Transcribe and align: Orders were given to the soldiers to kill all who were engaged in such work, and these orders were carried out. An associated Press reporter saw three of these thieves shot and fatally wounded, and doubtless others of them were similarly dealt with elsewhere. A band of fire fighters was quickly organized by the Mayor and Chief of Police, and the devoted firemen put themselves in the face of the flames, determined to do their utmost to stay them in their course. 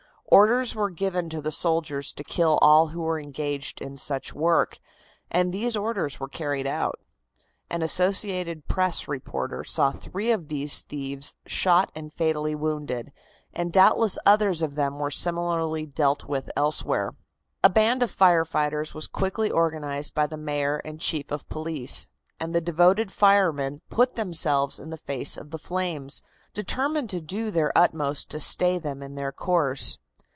Orders 0.33 0.73
were 0.75 0.89
given 0.89 1.27
to 1.31 1.41
the 1.41 1.51
soldiers 1.51 2.13
to 2.13 2.23
kill 2.23 2.57
all 2.61 2.87
who 2.87 3.01
were 3.01 3.19
engaged 3.19 3.81
in 3.81 3.97
such 3.97 4.33
work, 4.33 4.79
and 5.29 5.51
these 5.51 5.75
orders 5.75 6.21
were 6.21 6.29
carried 6.29 6.65
out. 6.65 7.01
An 7.69 7.81
associated 7.81 8.65
Press 8.69 9.09
reporter 9.09 9.65
saw 9.65 9.91
three 9.91 10.31
of 10.31 10.47
these 10.47 10.83
thieves 10.83 11.35
shot 11.45 11.91
and 11.95 12.13
fatally 12.13 12.55
wounded, 12.55 13.11
and 13.51 13.73
doubtless 13.73 14.17
others 14.25 14.61
of 14.61 14.75
them 14.75 14.99
were 14.99 15.11
similarly 15.11 15.85
dealt 15.85 16.23
with 16.23 16.49
elsewhere. 16.55 17.11
A 17.61 17.69
band 17.69 18.01
of 18.01 18.09
fire 18.09 18.45
fighters 18.45 18.93
was 18.93 19.07
quickly 19.07 19.51
organized 19.51 20.15
by 20.15 20.27
the 20.27 20.37
Mayor 20.37 20.77
and 20.85 21.01
Chief 21.01 21.29
of 21.33 21.49
Police, 21.49 22.07
and 22.39 22.55
the 22.55 22.61
devoted 22.61 23.11
firemen 23.11 23.81
put 23.89 24.15
themselves 24.15 24.79
in 24.79 24.91
the 24.91 24.97
face 24.97 25.35
of 25.35 25.49
the 25.51 25.59
flames, 25.59 26.23
determined 26.53 27.09
to 27.09 27.19
do 27.19 27.51
their 27.51 27.77
utmost 27.77 28.31
to 28.31 28.39
stay 28.39 28.77
them 28.79 29.03
in 29.03 29.15
their 29.15 29.33
course. 29.33 29.97